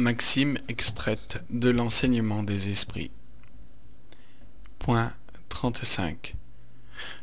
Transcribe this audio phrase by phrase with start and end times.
[0.00, 3.10] Maxime extraite de l'enseignement des esprits.
[4.78, 5.12] Point
[5.50, 6.36] 35.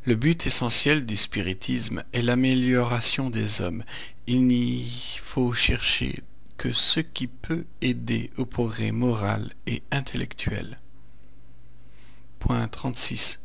[0.05, 3.83] Le but essentiel du spiritisme est l'amélioration des hommes.
[4.27, 4.91] Il n'y
[5.23, 6.19] faut chercher
[6.57, 10.79] que ce qui peut aider au progrès moral et intellectuel.
[12.37, 13.39] Point 36.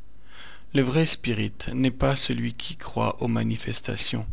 [0.75, 4.27] Le vrai spirit n'est pas celui qui croit aux manifestations,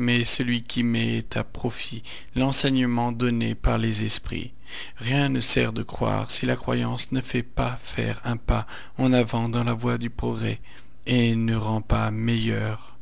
[0.00, 2.02] mais celui qui met à profit
[2.34, 4.54] l'enseignement donné par les esprits.
[4.96, 9.12] Rien ne sert de croire si la croyance ne fait pas faire un pas en
[9.12, 10.58] avant dans la voie du progrès
[11.04, 12.96] et ne rend pas meilleur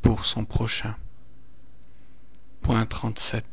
[0.00, 0.96] pour son prochain.
[2.62, 3.44] Point 37.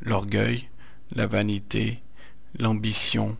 [0.00, 0.70] L'orgueil,
[1.12, 2.02] la vanité,
[2.58, 3.36] l'ambition,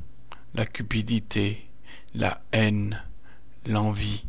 [0.55, 1.67] la cupidité,
[2.15, 3.03] la haine,
[3.65, 4.27] l'envie,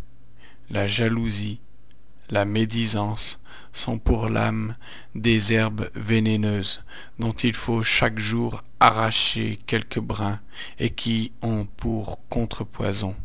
[0.69, 1.59] la jalousie,
[2.29, 3.41] la médisance
[3.75, 4.75] sont pour l'âme
[5.13, 6.83] des herbes vénéneuses
[7.19, 10.39] dont il faut chaque jour arracher quelques brins
[10.79, 13.15] et qui ont pour contrepoison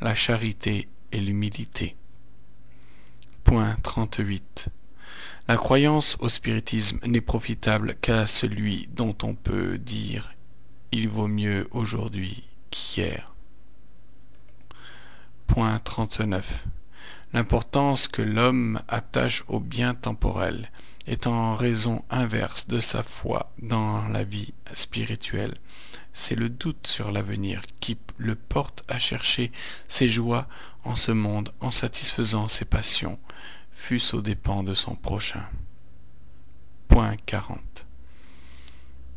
[0.00, 1.96] la charité et l'humilité.
[3.44, 4.68] Point 38.
[5.48, 10.34] La croyance au spiritisme n'est profitable qu'à celui dont on peut dire
[10.92, 13.34] il vaut mieux aujourd'hui qu'hier.
[15.46, 16.66] Point 39.
[17.32, 20.70] L'importance que l'homme attache au bien temporel
[21.06, 25.54] est en raison inverse de sa foi dans la vie spirituelle.
[26.12, 29.52] C'est le doute sur l'avenir qui le porte à chercher
[29.88, 30.48] ses joies
[30.84, 33.18] en ce monde en satisfaisant ses passions,
[33.72, 35.44] fût-ce aux dépens de son prochain.
[36.88, 37.86] Point 40.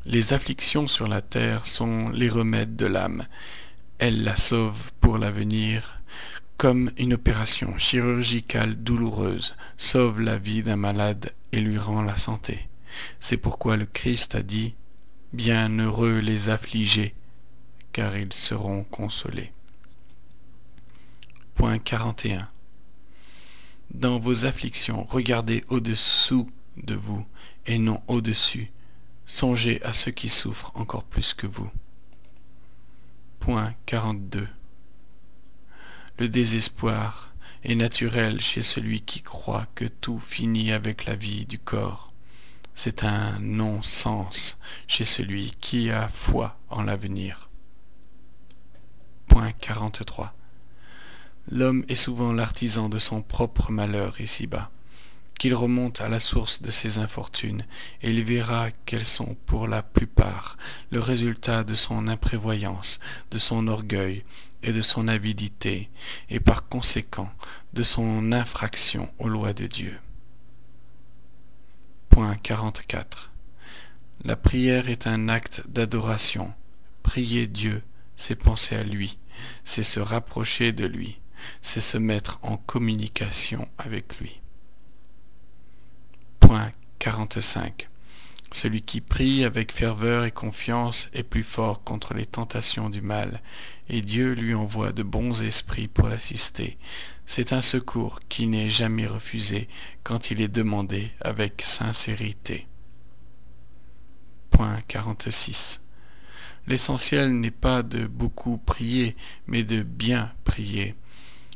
[0.05, 3.25] Les afflictions sur la terre sont les remèdes de l'âme.
[3.99, 6.01] Elles la sauvent pour l'avenir
[6.61, 12.69] comme une opération chirurgicale douloureuse sauve la vie d'un malade et lui rend la santé.
[13.19, 14.75] C'est pourquoi le Christ a dit
[15.33, 17.15] Bienheureux les affligés,
[17.93, 19.51] car ils seront consolés.
[21.55, 22.47] Point 41.
[23.89, 26.47] Dans vos afflictions, regardez au-dessous
[26.77, 27.25] de vous
[27.65, 28.69] et non au-dessus.
[29.25, 31.71] Songez à ceux qui souffrent encore plus que vous.
[33.39, 34.47] Point 42.
[36.21, 37.33] Le désespoir
[37.63, 42.13] est naturel chez celui qui croit que tout finit avec la vie du corps.
[42.75, 47.49] C'est un non-sens chez celui qui a foi en l'avenir.
[49.29, 50.35] Point 43.
[51.49, 54.69] L'homme est souvent l'artisan de son propre malheur ici-bas.
[55.39, 57.65] Qu'il remonte à la source de ses infortunes,
[58.03, 60.55] et il verra qu'elles sont pour la plupart
[60.91, 62.99] le résultat de son imprévoyance,
[63.31, 64.23] de son orgueil,
[64.63, 65.89] et de son avidité,
[66.29, 67.29] et par conséquent
[67.73, 69.99] de son infraction aux lois de Dieu.
[72.09, 73.31] Point 44.
[74.23, 76.53] La prière est un acte d'adoration.
[77.03, 77.81] Prier Dieu,
[78.15, 79.17] c'est penser à lui,
[79.63, 81.19] c'est se rapprocher de lui,
[81.61, 84.41] c'est se mettre en communication avec lui.
[86.39, 87.90] Point 45.
[88.53, 93.41] Celui qui prie avec ferveur et confiance est plus fort contre les tentations du mal,
[93.87, 96.77] et Dieu lui envoie de bons esprits pour l'assister.
[97.25, 99.69] C'est un secours qui n'est jamais refusé
[100.03, 102.67] quand il est demandé avec sincérité.
[104.49, 105.81] Point 46.
[106.67, 109.15] L'essentiel n'est pas de beaucoup prier,
[109.47, 110.95] mais de bien prier.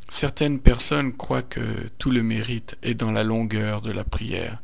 [0.07, 4.61] Certaines personnes croient que tout le mérite est dans la longueur de la prière,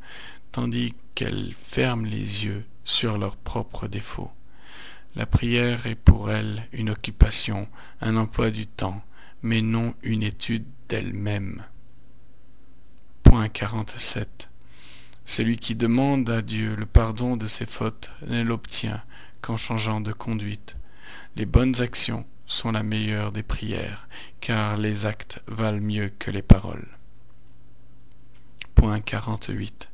[0.51, 4.31] tandis qu'elles ferment les yeux sur leurs propres défauts.
[5.15, 7.67] La prière est pour elles une occupation,
[7.99, 9.01] un emploi du temps,
[9.43, 11.63] mais non une étude d'elle-même.
[13.23, 14.49] Point 47.
[15.25, 19.03] Celui qui demande à Dieu le pardon de ses fautes ne l'obtient
[19.41, 20.77] qu'en changeant de conduite.
[21.35, 24.07] Les bonnes actions sont la meilleure des prières,
[24.39, 26.87] car les actes valent mieux que les paroles.
[28.75, 29.90] Point 48.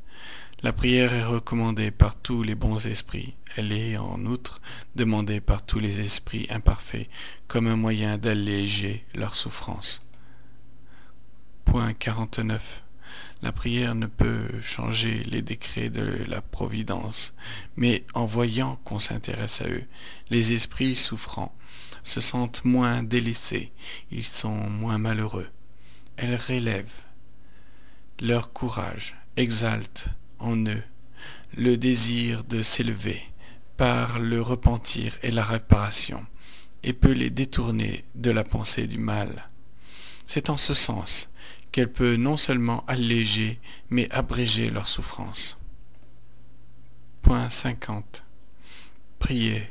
[0.60, 3.36] La prière est recommandée par tous les bons esprits.
[3.54, 4.60] Elle est, en outre,
[4.96, 7.08] demandée par tous les esprits imparfaits
[7.46, 10.02] comme un moyen d'alléger leur souffrance.
[11.64, 12.82] Point 49.
[13.42, 17.34] La prière ne peut changer les décrets de la Providence,
[17.76, 19.84] mais en voyant qu'on s'intéresse à eux,
[20.28, 21.54] les esprits souffrants
[22.02, 23.70] se sentent moins délaissés,
[24.10, 25.48] ils sont moins malheureux.
[26.16, 26.90] Elle relève
[28.18, 30.82] leur courage, exalte en eux
[31.56, 33.22] le désir de s'élever
[33.76, 36.26] par le repentir et la réparation,
[36.82, 39.48] et peut les détourner de la pensée du mal.
[40.26, 41.32] C'est en ce sens
[41.72, 45.58] qu'elle peut non seulement alléger, mais abréger leur souffrance.
[47.22, 48.24] Point 50.
[49.18, 49.68] Priez,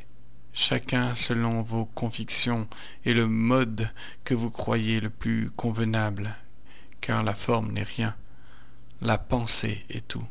[0.54, 2.68] chacun selon vos convictions
[3.06, 3.90] et le mode
[4.24, 6.36] que vous croyez le plus convenable,
[7.02, 8.16] car la forme n'est rien,
[9.02, 10.28] la pensée est tout.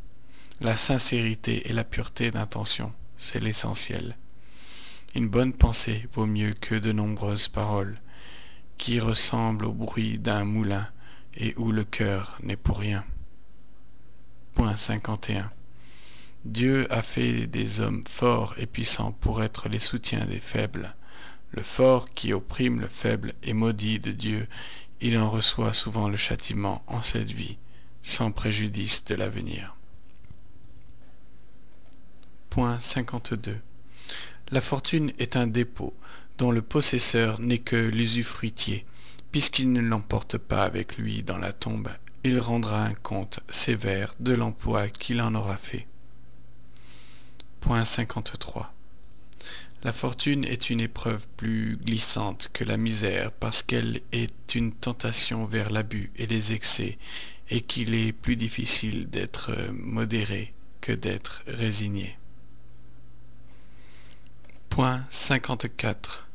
[0.63, 4.17] La sincérité et la pureté d'intention, c'est l'essentiel.
[5.15, 8.01] Une bonne pensée vaut mieux que de nombreuses paroles,
[8.79, 10.89] qui ressemblent au bruit d'un moulin
[11.37, 13.05] et où le cœur n'est pour rien.
[14.55, 15.53] Point 51.
[16.47, 20.97] Dieu a fait des hommes forts et puissants pour être les soutiens des faibles.
[21.51, 24.49] Le fort qui opprime le faible est maudit de Dieu,
[25.03, 27.59] il en reçoit souvent le châtiment en cette vie,
[28.01, 29.76] sans préjudice de l'avenir.
[32.57, 33.55] Point 52.
[34.51, 35.93] La fortune est un dépôt
[36.39, 38.87] dont le possesseur n'est que l'usufruitier.
[39.31, 41.91] Puisqu'il ne l'emporte pas avec lui dans la tombe,
[42.25, 45.87] il rendra un compte sévère de l'emploi qu'il en aura fait.
[47.85, 48.73] 53.
[49.85, 55.45] La fortune est une épreuve plus glissante que la misère parce qu'elle est une tentation
[55.45, 56.97] vers l'abus et les excès
[57.51, 62.17] et qu'il est plus difficile d'être modéré que d'être résigné.
[64.77, 66.29] Point 54.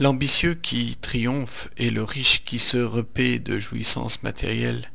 [0.00, 4.92] L'ambitieux qui triomphe et le riche qui se repaît de jouissances matérielles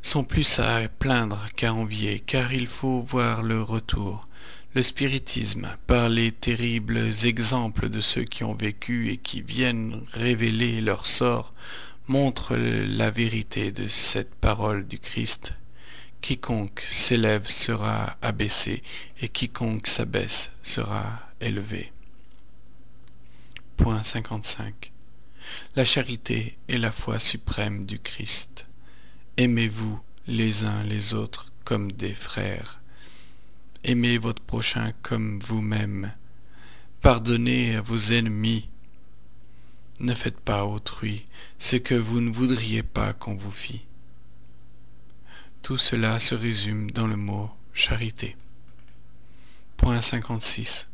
[0.00, 4.26] sont plus à plaindre qu'à envier, car il faut voir le retour
[4.74, 10.80] le spiritisme, par les terribles exemples de ceux qui ont vécu et qui viennent révéler
[10.80, 11.52] leur sort,
[12.06, 15.52] montre la vérité de cette parole du Christ.
[16.22, 18.82] Quiconque s'élève sera abaissé,
[19.20, 21.92] et quiconque s'abaisse sera élevé.
[23.76, 24.92] Point 55.
[25.76, 28.66] La charité est la foi suprême du Christ.
[29.36, 32.80] Aimez-vous les uns les autres comme des frères.
[33.84, 36.12] Aimez votre prochain comme vous-même.
[37.00, 38.68] Pardonnez à vos ennemis.
[40.00, 41.26] Ne faites pas autrui
[41.58, 43.84] ce que vous ne voudriez pas qu'on vous fît.
[45.62, 48.36] Tout cela se résume dans le mot charité.
[49.76, 50.88] Point 56.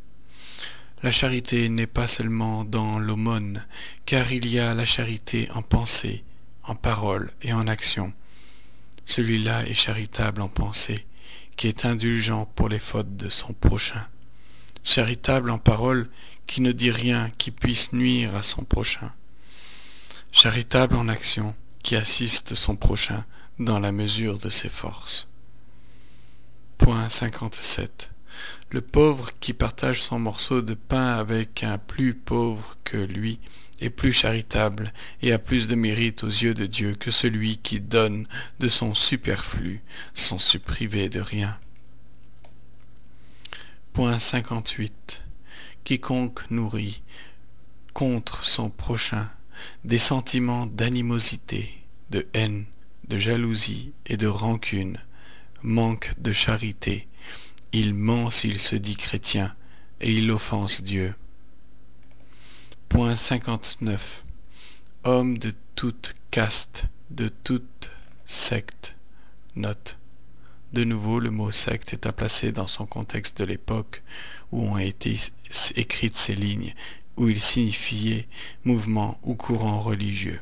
[1.05, 3.67] La charité n'est pas seulement dans l'aumône,
[4.07, 6.25] car il y a la charité en pensée,
[6.63, 8.15] en parole et en action.
[9.05, 11.05] Celui-là est charitable en pensée,
[11.57, 14.09] qui est indulgent pour les fautes de son prochain,
[14.83, 16.09] charitable en parole,
[16.47, 19.13] qui ne dit rien qui puisse nuire à son prochain,
[20.33, 23.27] charitable en action, qui assiste son prochain
[23.59, 25.29] dans la mesure de ses forces.
[26.79, 28.14] Point 57.
[28.71, 33.39] Le pauvre qui partage son morceau de pain avec un plus pauvre que lui
[33.81, 34.93] est plus charitable
[35.23, 38.27] et a plus de mérite aux yeux de Dieu que celui qui donne
[38.61, 39.83] de son superflu
[40.15, 41.59] sans se priver de rien.
[43.93, 45.23] Point 58.
[45.85, 47.03] Quiconque nourrit
[47.93, 49.31] contre son prochain
[49.85, 51.79] des sentiments d'animosité,
[52.11, 52.65] de haine,
[53.09, 54.99] de jalousie et de rancune,
[55.63, 57.07] manque de charité,
[57.75, 59.53] il ment s'il se dit chrétien,
[60.01, 61.13] et il offense Dieu.
[62.89, 64.25] Point 59.
[65.03, 67.91] Homme de toute caste, de toute
[68.25, 68.97] secte.
[69.57, 69.99] Note.
[70.73, 74.05] De nouveau, le mot secte est à placer dans son contexte de l'époque
[74.53, 75.17] où ont été
[75.75, 76.75] écrites ces lignes,
[77.17, 78.29] où il signifiait
[78.65, 80.41] mouvement ou courant religieux.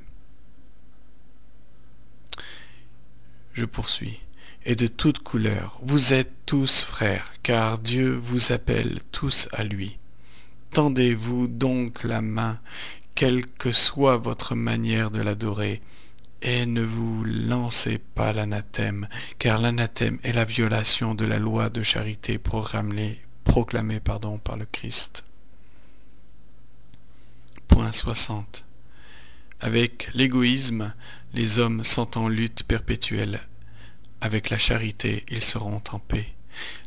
[3.54, 4.20] Je poursuis.
[4.64, 9.98] Et de toutes couleurs, vous êtes tous frères, car Dieu vous appelle tous à lui.
[10.72, 12.60] Tendez-vous donc la main,
[13.16, 15.82] quelle que soit votre manière de l'adorer,
[16.42, 21.82] et ne vous lancez pas l'anathème, car l'anathème est la violation de la loi de
[21.82, 23.20] charité proclamée,
[24.04, 25.24] par le Christ.
[27.68, 28.64] Point 60.
[29.60, 30.94] Avec l'égoïsme,
[31.34, 33.40] les hommes sont en lutte perpétuelle.
[34.24, 36.32] Avec la charité, ils seront en paix.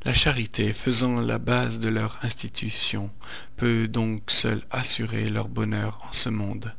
[0.06, 3.12] La charité, faisant la base de leur institution,
[3.58, 6.74] peut donc seule assurer leur bonheur en ce monde.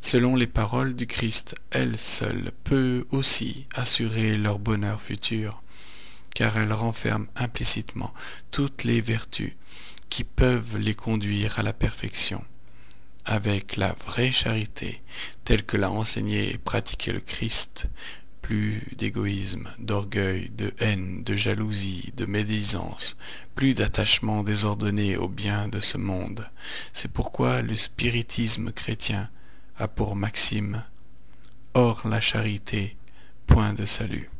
[0.00, 5.62] Selon les paroles du Christ, elle seule peut aussi assurer leur bonheur futur,
[6.34, 8.14] car elle renferme implicitement
[8.50, 9.52] toutes les vertus
[10.08, 12.42] qui peuvent les conduire à la perfection.
[13.26, 15.02] Avec la vraie charité,
[15.44, 17.90] telle que l'a enseignée et pratiquée le Christ,
[18.46, 23.16] plus d'égoïsme, d'orgueil, de haine, de jalousie, de médisance,
[23.56, 26.48] plus d'attachement désordonné au bien de ce monde.
[26.92, 29.28] C'est pourquoi le spiritisme chrétien
[29.76, 30.84] a pour maxime
[31.74, 32.96] Hors la charité,
[33.48, 34.30] point de salut.